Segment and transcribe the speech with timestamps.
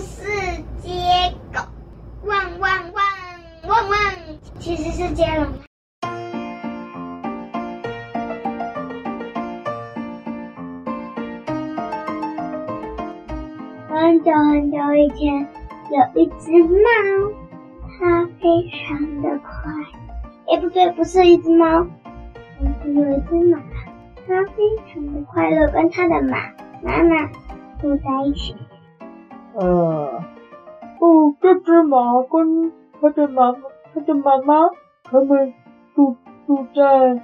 [0.00, 0.24] 是
[0.78, 0.90] 接
[1.52, 1.60] 狗，
[2.24, 3.04] 汪汪汪
[3.68, 3.98] 汪汪，
[4.58, 5.46] 其实是接龙。
[13.88, 15.48] 很久很久以前，
[15.90, 17.32] 有一只猫，
[17.98, 19.72] 它非常的快。
[20.48, 21.86] 哎，不对，不是一只猫，
[22.82, 23.58] 是有一只马，
[24.26, 26.38] 它非常的快乐，跟它的马
[26.82, 27.26] 妈妈
[27.80, 28.54] 住在一起。
[29.58, 30.22] 呃，
[31.00, 32.70] 哦，这只马跟
[33.00, 33.58] 它的妈妈，
[33.94, 34.68] 它的妈妈，
[35.02, 35.54] 他们
[35.94, 36.14] 住
[36.46, 37.22] 住在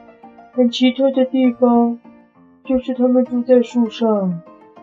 [0.52, 1.98] 很奇特的地方，
[2.64, 4.40] 就是他们住在树上，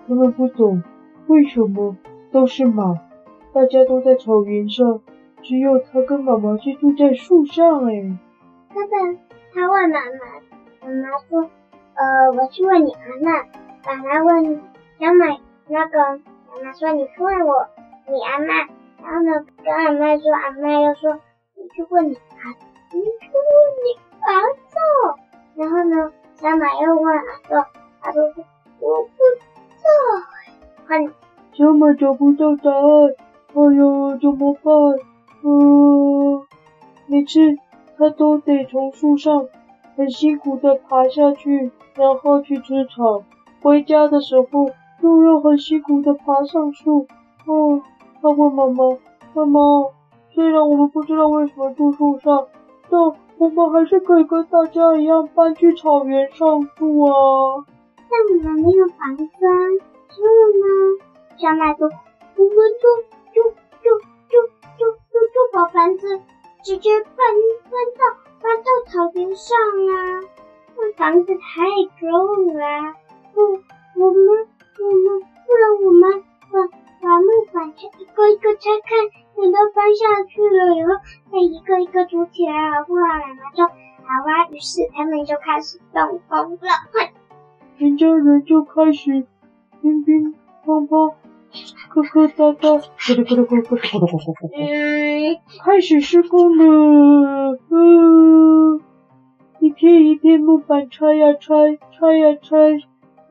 [0.07, 0.83] 他们不懂
[1.25, 1.97] 为什么
[2.31, 2.93] 都是马，
[3.51, 5.01] 大家都在草原上，
[5.41, 8.15] 只有他跟妈妈是住在树上哎。
[8.69, 9.17] 他的，
[9.55, 11.49] 他问妈妈，妈妈说，
[11.95, 13.45] 呃，我去问你阿嬷。
[13.81, 14.61] 爸爸问
[14.99, 15.35] 小马，
[15.67, 17.67] 那个妈妈说，你去问我，
[18.07, 18.53] 你阿妈。
[19.01, 21.19] 然后呢，跟阿妈说，阿妈又说，
[21.55, 22.49] 你去问你阿，
[22.93, 23.43] 你去问
[23.83, 24.75] 你阿祖。
[25.55, 27.53] 然后呢，小马又问阿祖，
[28.01, 28.43] 阿祖说，
[28.79, 29.41] 我不知
[29.83, 29.87] 道。
[30.87, 31.13] 换
[31.53, 33.15] 小马找不到答案，
[33.53, 34.73] 哎呦，怎么办？
[35.43, 35.47] 嗯、
[36.37, 36.47] 呃，
[37.07, 37.39] 每次。
[37.97, 39.49] 他都得从树上
[39.97, 43.25] 很辛苦的爬下去，然后去吃草。
[43.61, 44.69] 回家的时候
[45.01, 47.07] 又要很辛苦的爬上树。
[47.45, 47.81] 哦，
[48.21, 48.97] 他问妈妈
[49.33, 49.59] ：“妈妈，
[50.31, 52.47] 虽然我们不知道为什么住树上，
[52.89, 52.99] 但
[53.37, 57.65] 我们还是可以跟大家一样搬去草原上住啊。”
[58.09, 59.51] 但我们没有房子啊，
[60.09, 60.65] 所以呢，
[61.37, 61.87] 小马说
[62.37, 63.49] ：“我们就就
[63.81, 64.41] 就就
[64.77, 66.19] 就就就把房子。”
[66.61, 67.15] 直接搬
[67.71, 68.01] 搬到
[68.41, 70.19] 搬到草原上啊！
[70.75, 71.63] 那房子太
[71.97, 72.93] 重了，
[73.33, 73.41] 不，
[73.97, 74.47] 我们
[74.79, 76.55] 我们不然我们把
[77.01, 78.95] 把木板拆一个一个拆开，
[79.35, 80.89] 等到搬下去了以后
[81.31, 83.01] 再一个一个组起来，好不好？
[83.01, 86.69] 奶奶说好啊，于是他们就开始动工了。
[86.93, 87.11] 哼，
[87.77, 89.25] 全家人就开始
[89.81, 91.13] 乒乒乓乓。
[91.89, 97.57] 咯咯哒哒，咕噜咕噜咕噜咕噜咕噜咕噜咕噜，嗯，开始施工了。
[97.71, 98.79] 嗯，
[99.59, 102.55] 一片一片木板拆呀拆，拆呀拆。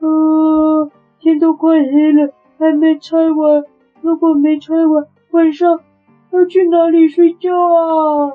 [0.01, 3.63] 嗯，天都快黑了，还没拆完。
[4.01, 5.81] 如果没拆完，晚上
[6.31, 8.33] 要去哪里睡觉啊？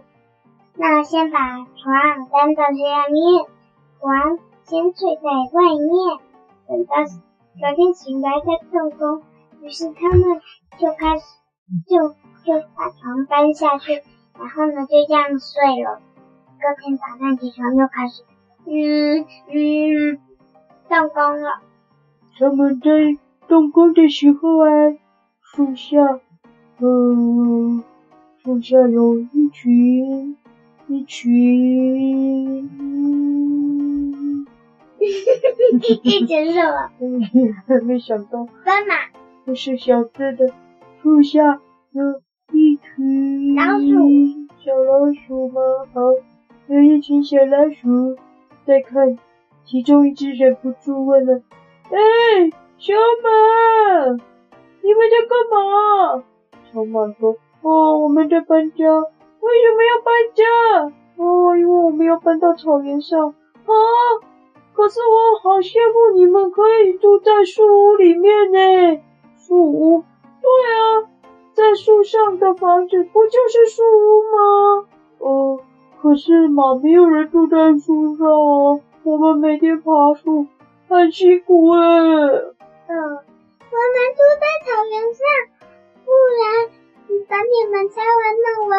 [0.77, 3.47] 那先把床搬到下面，
[4.01, 6.19] 床先睡在外面，
[6.69, 6.95] 等到
[7.61, 9.23] 隔天醒来再动工。
[9.63, 10.41] 于是他们
[10.79, 11.25] 就开始，
[11.89, 12.09] 就
[12.45, 14.03] 就把床搬下去，
[14.39, 16.01] 然后呢就这样睡了。
[16.61, 18.23] 隔天早上起床又开始，
[18.67, 20.19] 嗯嗯，
[20.89, 21.61] 动工了。
[22.37, 24.67] 他们在动工的时候啊，
[25.41, 26.21] 树下，
[26.81, 27.85] 嗯，
[28.43, 30.37] 树下有一群
[30.89, 34.47] 一群，嗯，
[34.99, 36.91] 一群什么？
[37.67, 38.49] 还没想到。
[38.65, 38.95] 斑马。
[39.45, 40.53] 不是小只的，
[41.03, 41.61] 树下
[41.93, 42.21] 有
[42.53, 43.87] 一群老鼠，
[44.59, 45.61] 小老鼠吗？
[45.93, 46.01] 好，
[46.67, 48.17] 有一群小老鼠
[48.67, 49.19] 在看，
[49.65, 51.43] 其中一只忍不住问了
[51.91, 51.99] ：“哎，
[52.79, 53.29] 小马，
[54.83, 56.25] 你们在干嘛？”
[56.73, 58.85] 小马说：“哦，我们在搬家。
[58.85, 60.43] 为什么要搬家？
[61.17, 63.29] 哦，因为我们要搬到草原上。
[63.29, 63.73] 啊，
[64.75, 69.01] 可是我好羡慕你们可以住在树屋里面呢。”
[69.37, 70.03] 树屋，
[70.41, 71.09] 对啊，
[71.53, 74.87] 在树上的房子不就是树屋吗？
[75.19, 75.61] 呃，
[76.01, 78.81] 可是嘛，没有人住在树上啊。
[79.05, 80.47] 我们每天爬树，
[80.95, 81.79] 很辛苦哎。
[81.81, 82.55] 嗯，
[82.89, 83.19] 我们
[84.15, 85.23] 住在草原上，
[86.05, 86.09] 不
[86.41, 86.43] 然
[87.29, 88.73] 等你们拆完弄完，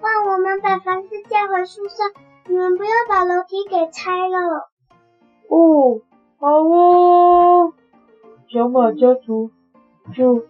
[0.00, 2.12] 让我们把房子建回树上，
[2.48, 4.68] 你们不要把楼梯给拆了。
[5.48, 6.00] 哦，
[6.38, 7.72] 好哦，
[8.48, 9.50] 小马家族。
[10.14, 10.46] 就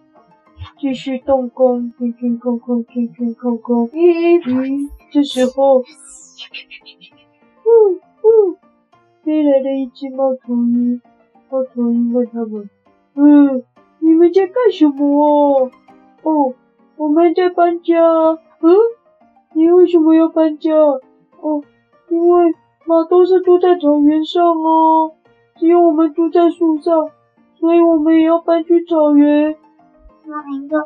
[0.79, 3.89] 继续动工，天天空空，天天空空。
[3.89, 5.83] 咦嗯，这时候，呜呜，
[9.27, 11.01] 飞来了一只猫头鹰。
[11.49, 12.69] 猫头鹰问他们
[13.15, 13.61] ：“嗯，
[13.99, 15.69] 你们在干什么？”
[16.23, 16.53] 哦，
[16.95, 17.99] 我们在搬家。
[17.99, 18.71] 嗯，
[19.51, 20.73] 你为什么要搬家？
[21.41, 21.61] 哦，
[22.07, 25.11] 因为马都是住在草原上哦，
[25.57, 27.09] 只有我们住在树上。
[27.59, 29.57] 所以我们也要搬去草原。
[30.23, 30.79] 猫头鹰说：“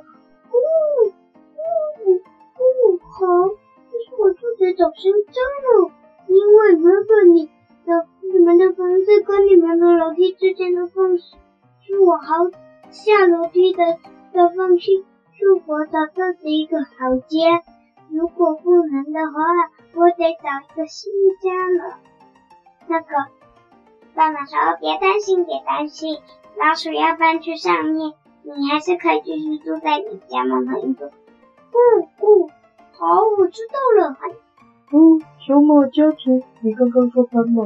[0.50, 0.58] 呜
[1.06, 5.36] 呜呜，好，可是我肚子总是胀
[5.68, 5.92] 了，
[6.26, 7.48] 因为原本你
[8.42, 11.38] 你们的房子跟你们的楼梯之间的缝隙
[11.86, 12.50] 是我好
[12.90, 13.84] 下楼梯的
[14.34, 15.06] 的缝隙，
[15.38, 17.62] 是我找这是一个好家。
[18.10, 19.44] 如果不能的话，
[19.94, 21.54] 我得找一个新家
[21.86, 22.00] 了。
[22.88, 23.08] 那个，
[24.16, 26.18] 爸爸说：“别担心，别担心，
[26.58, 31.12] 老鼠要搬去上面，你还是可以继续住在你家。”妈妈一说
[31.70, 32.50] ：“嗯嗯，
[32.94, 34.18] 好，我知道了。”
[34.92, 37.66] 嗯，小马家族，你刚刚说斑马？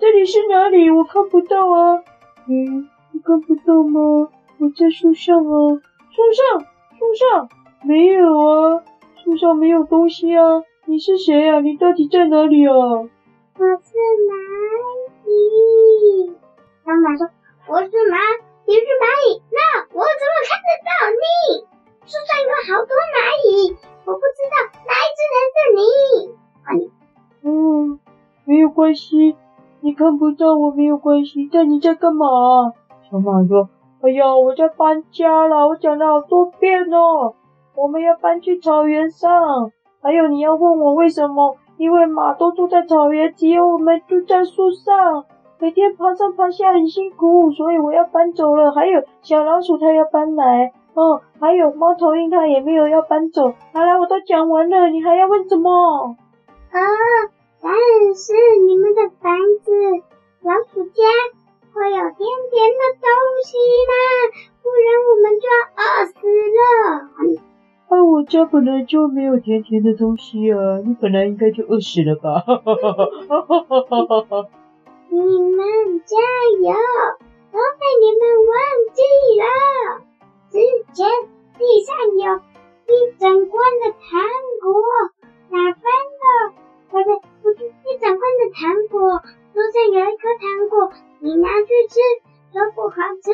[0.00, 0.90] 这里是哪里？
[0.90, 2.02] 我看不到啊。
[2.48, 4.30] 嗯，你看不到吗？
[4.58, 5.52] 我在树上啊。
[6.10, 6.60] 树上，
[6.98, 7.48] 树上
[7.84, 8.82] 没有啊，
[9.22, 10.62] 树上没有东西啊。
[10.86, 11.60] 你是谁啊？
[11.60, 12.72] 你到底在哪里啊？
[12.72, 13.10] 我
[13.58, 13.92] 是
[14.24, 14.32] 蚂
[15.26, 16.32] 蚁。
[16.82, 17.28] 妈妈说
[17.68, 18.16] ：“我是蚂，
[18.66, 21.60] 你是蚂蚁，那我怎么看得到你？
[22.06, 23.20] 树上有好多蚂
[23.52, 23.76] 蚁，
[24.06, 26.32] 我不知道哪一只能是你。
[26.64, 26.90] 啊你”
[27.44, 28.00] 嗯，
[28.46, 29.36] 没有关系，
[29.82, 31.48] 你看不到我没有关系。
[31.52, 32.26] 但你在干嘛？
[33.10, 33.68] 小马说。
[34.02, 37.34] 哎呀，我在搬家了，我讲了好多遍哦。
[37.74, 39.70] 我们要搬去草原上，
[40.02, 41.56] 还有你要问我为什么？
[41.76, 45.24] 因为马都住在草原，只有我们住在树上，
[45.58, 48.72] 每天爬上爬下很辛苦，所以我要搬走了。
[48.72, 53.52] 还有小老鼠它要搬来，哦，还有猫头鹰它也没有要搬走。
[53.72, 56.16] 好了，我都讲完了，你还要问什么？
[56.72, 56.78] 啊，
[57.62, 57.72] 但
[58.14, 58.32] 是
[58.66, 59.72] 你们的房子，
[60.42, 61.02] 老鼠家。
[61.72, 63.06] 会有甜甜的东
[63.46, 63.92] 西吗？
[64.60, 66.12] 不然我们就要饿死
[66.58, 66.60] 了。
[67.88, 72.42] 啊，我家本来就没有甜甜的东西啊，你本来应该就饿死了吧？
[75.10, 76.16] 你们加
[76.60, 76.74] 油！
[77.52, 78.56] 都被你们忘
[78.92, 79.00] 记
[79.38, 79.44] 了，
[80.50, 80.58] 之
[80.92, 81.06] 前
[81.56, 82.42] 地上有
[82.88, 83.98] 一整罐的糖
[84.60, 84.68] 果，
[85.50, 85.82] 打翻
[86.18, 86.26] 了。
[86.90, 87.20] 对不对？
[87.42, 89.22] 不是一整罐的糖果，
[89.54, 90.92] 桌上有一颗糖果。
[91.20, 92.00] 你拿去吃，
[92.52, 93.30] 说不好吃，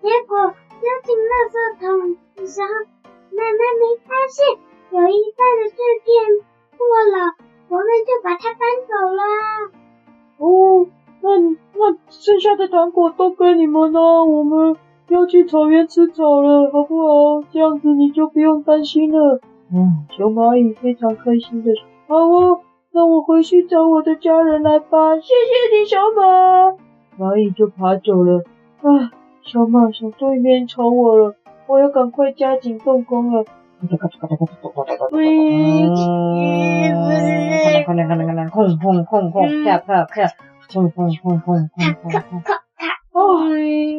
[0.00, 2.68] 结果丢进垃圾桶的时候，
[3.32, 4.44] 妈妈没发现
[4.90, 6.08] 有一半的碎片
[6.76, 6.78] 破
[7.10, 7.34] 了，
[7.68, 9.22] 我们就把它搬走了。
[10.38, 10.86] 哦，
[11.22, 11.38] 那
[11.74, 14.76] 那剩下的糖果都给你们了，我们
[15.08, 17.42] 要去草原吃草了，好不好？
[17.50, 19.40] 这样子你就不用担心了。
[19.72, 22.60] 嗯，小蚂蚁非常开心的说：“好哦，
[22.94, 26.76] 那我回去找我的家人来吧。”谢谢你，小马。
[27.18, 28.44] 蚂蚁就爬走了。
[28.82, 29.10] 啊，
[29.42, 31.34] 小马，小猪没人吵我了，
[31.66, 33.44] 我要赶快加紧动工了。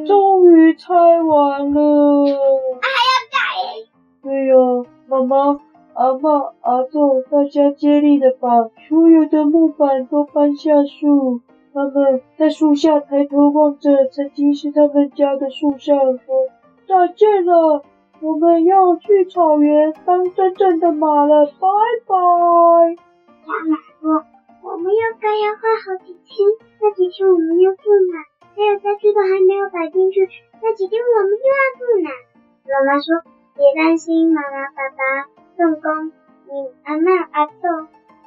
[0.06, 2.26] 终于拆完了。
[2.26, 3.38] 还要改？
[4.22, 4.56] 对呀，
[5.08, 5.60] 妈妈、
[5.96, 8.50] 阿嬷、阿祖，大家接力的把
[8.88, 11.42] 所有的木板都搬下树。
[11.74, 16.50] 他们在树下抬头望着曾经是他们家的树上，说
[16.88, 17.84] ：“再见了，
[18.22, 21.68] 我们要去草原当真正的马了，拜
[22.06, 22.16] 拜。”
[23.46, 24.26] 小马说
[24.62, 26.50] ：“我们要干要花好几天，
[26.82, 28.22] 那几天我们要住哪？
[28.56, 30.28] 还有家具都还没有摆进去，
[30.62, 32.10] 那几天我们又要住哪？”
[32.66, 33.22] 妈妈说
[33.58, 36.12] ：“别担心，妈妈、爸爸动工，
[36.46, 37.54] 你阿嬷、阿祖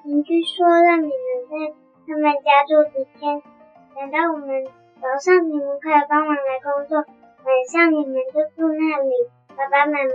[0.04, 1.11] 邻居说让你们
[1.50, 1.75] 在。”
[2.09, 3.42] 他们家住几天，
[3.90, 4.64] 等到我们
[5.02, 9.11] 早上你们可以帮忙来工作，晚上你们就住那里，
[9.56, 10.14] 爸爸妈妈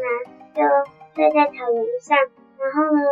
[0.56, 0.64] 就
[1.14, 2.16] 睡在草原上。
[2.56, 3.04] 然后呢，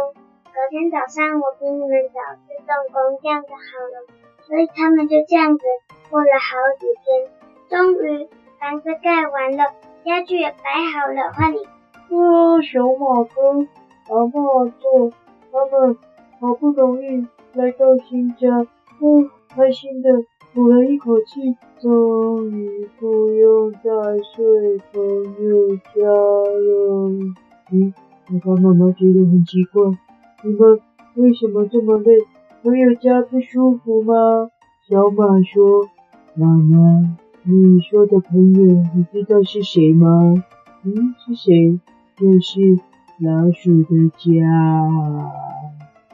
[0.48, 3.60] 隔天早上我比你们早去动工，这样就好
[3.92, 4.08] 了。
[4.48, 5.66] 所以他们就这样子
[6.10, 7.28] 过了好几天，
[7.68, 8.30] 终于
[8.62, 9.76] 房子盖完了，
[10.06, 11.68] 家具也摆好了，换你。
[12.16, 13.68] 哇，小马哥，
[14.10, 15.12] 阿嬷做，
[15.52, 15.96] 他们
[16.40, 17.26] 好不容易。
[17.54, 18.48] 来到新家，
[19.02, 20.10] 嗯，开心的
[20.54, 23.80] 吐了一口气，终于不用再
[24.36, 25.02] 睡朋
[25.44, 27.10] 友家了。
[27.72, 27.94] 嗯，
[28.44, 29.84] 爸爸妈妈觉得很奇怪，
[30.44, 30.80] 你们
[31.16, 32.20] 为什么这么累？
[32.62, 34.14] 朋友家不舒服吗？
[34.88, 35.88] 小马说
[36.36, 40.36] ：“妈妈，你说的朋友，你知道是谁吗？
[40.84, 41.80] 嗯，是谁？
[42.16, 42.78] 就是
[43.22, 44.24] 老鼠的家。”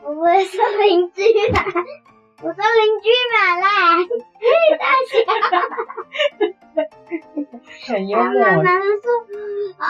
[0.04, 0.12] 我
[0.44, 1.22] 说邻居
[1.52, 1.64] 吧，
[2.42, 3.68] 我说邻居嘛啦，
[4.80, 5.14] 大家，
[7.88, 8.32] 很幽默。
[8.34, 9.06] 妈妈说
[9.78, 9.86] 啊，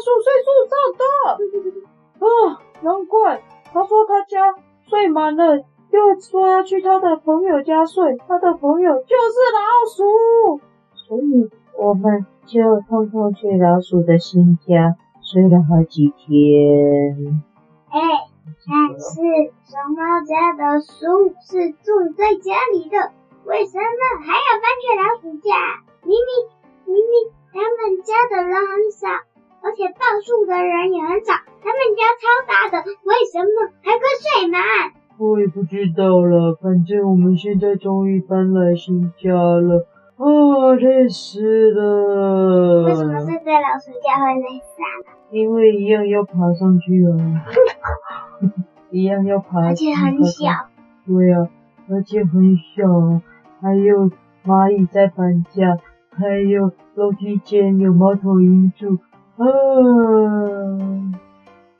[0.00, 1.02] 树睡树上的。
[2.20, 2.26] 啊，
[2.82, 3.42] 难怪
[3.72, 4.54] 他说他家
[4.88, 5.58] 睡满了，
[5.90, 9.60] 又说要去他的朋友家睡，他的朋友就是老
[9.94, 10.60] 鼠，
[10.94, 17.42] 所以我们就偷偷去老鼠的新家睡了好几天。
[17.90, 18.00] 哎，
[18.66, 19.20] 但是
[19.64, 23.12] 熊猫家的鼠是住在家里的，
[23.44, 23.84] 为什么
[24.20, 25.54] 还要搬去老鼠家？
[26.02, 26.28] 明明
[26.86, 29.08] 明明他们家的人很少，
[29.62, 31.34] 而且报数的人也很少。
[31.62, 34.60] 他们家超大的，为什么还会睡满？
[35.18, 39.86] 我也不知道了，反正我们现在终于搬来新家了，
[40.16, 42.84] 啊，累死了！
[42.84, 45.20] 为什么睡在老鼠家会累死啊？
[45.30, 47.44] 因为一样要爬上去啊，
[48.90, 50.48] 一样要爬，而且很小。
[51.06, 51.48] 对呀、啊，
[51.90, 53.20] 而且很小，
[53.60, 54.10] 还有
[54.46, 55.76] 蚂蚁在搬家，
[56.10, 58.98] 还有楼梯间有猫头鹰住，
[59.44, 59.48] 啊。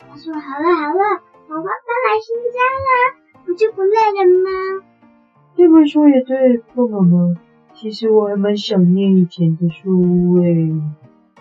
[0.09, 1.03] 他说：“好了好了，
[1.49, 1.71] 宝宝搬
[2.07, 2.89] 来新家了，
[3.45, 4.83] 不就不累了吗？”
[5.57, 7.35] 这么说也对，兔妈妈。
[7.75, 10.71] 其实我还蛮想念以前的书诶。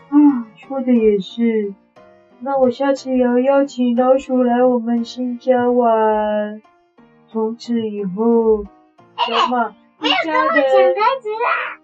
[0.09, 1.73] 啊，说的也是。
[2.41, 6.61] 那我下次也要邀请老鼠来我们新家玩。
[7.27, 8.63] 从此以后，
[9.17, 11.79] 小马，不要跟我讲台词啦。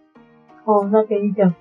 [0.63, 1.53] 哦，那给你讲。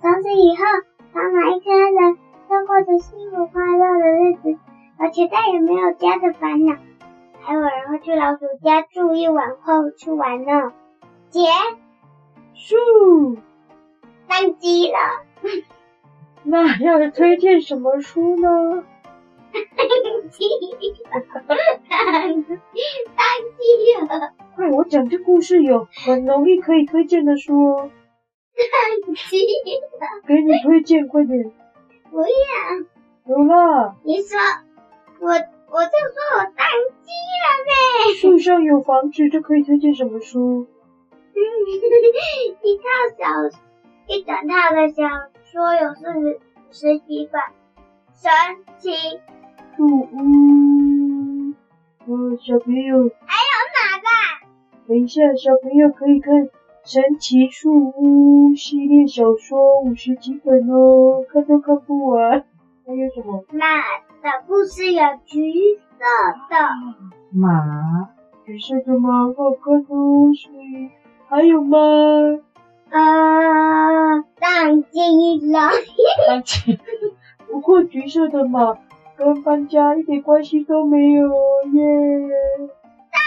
[0.00, 0.62] 从此以后，
[1.12, 2.18] 宝马一家人。
[2.48, 4.58] 都过着幸福快乐的日子，
[4.98, 6.76] 而且再也没有家的烦恼。
[7.42, 10.72] 还有人会去老鼠家住一晚后去玩呢。
[11.28, 11.40] 结
[12.54, 13.36] 束，
[14.26, 14.96] 关机了。
[16.42, 18.48] 那要推荐什么书呢？
[19.52, 20.48] 当机
[21.04, 21.20] 了，
[23.14, 23.26] 当
[23.58, 23.62] 机
[24.08, 24.32] 了。
[24.56, 27.90] 快，我讲这故事有很容易可以推荐的书哦。
[28.72, 29.38] 当机
[30.00, 31.52] 了，给你推荐，快点。
[32.10, 32.26] 不要，
[33.26, 33.96] 有了。
[34.02, 34.38] 你说，
[35.20, 36.66] 我我就说我当
[37.02, 37.10] 机
[37.44, 37.70] 了呗。
[38.20, 40.66] 树上有房子，这可以推荐什么书？
[42.62, 42.82] 一套
[43.16, 43.22] 小，
[44.08, 45.02] 一整套的小
[45.44, 47.40] 说有四十十几本。
[48.14, 48.30] 神
[48.78, 48.90] 奇
[49.76, 50.14] 树屋，
[52.08, 53.10] 嗯，小朋友。
[53.26, 54.08] 还有哪个？
[54.88, 56.34] 等一下，小朋友可以看
[56.90, 62.46] 《神奇树屋》系列小说五十几本哦，看都看不完。
[62.86, 63.44] 还有什么？
[63.50, 63.66] 马
[64.22, 65.52] 的故事有橘
[65.98, 66.04] 色
[66.48, 66.56] 的。
[67.30, 68.08] 马，
[68.46, 70.32] 橘色的马好看哦。
[70.32, 70.88] 所以
[71.28, 71.76] 还有吗？
[72.88, 75.68] 呃，当机了。
[76.26, 76.78] 当机。
[77.50, 78.78] 不过橘色的马
[79.14, 81.28] 跟搬家一点关系都没有
[81.74, 82.30] 耶。
[83.12, 83.20] 当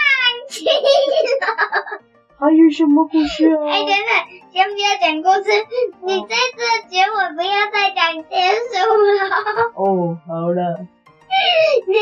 [0.48, 2.02] 机了。
[2.42, 3.70] 还有什么故事啊？
[3.70, 4.10] 哎，等等，
[4.52, 5.66] 先不要讲故事，哦、
[6.02, 9.70] 你在这结尾不要再讲结束了。
[9.76, 10.80] 哦，好了。
[11.86, 11.94] 你，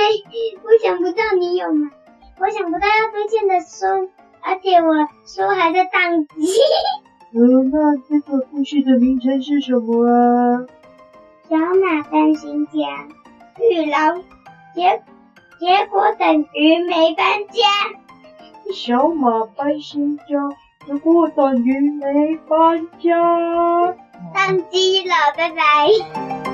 [0.64, 1.90] 我想不到你有吗？
[2.40, 6.54] 我想不到要推荐的书，而且我书还在宕机。
[7.36, 10.64] 嗯，那这个故事的名称是什么啊？
[11.50, 12.80] 小马搬新家，
[13.60, 14.16] 遇老
[14.74, 15.02] 结
[15.60, 17.68] 结果等于没搬家。
[18.72, 20.24] 小马搬新家，
[20.86, 23.96] 如果等于没搬家。
[24.34, 26.49] 上机了，拜拜。